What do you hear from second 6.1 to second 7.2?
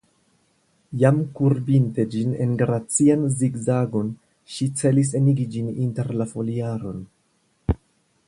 la foliaron.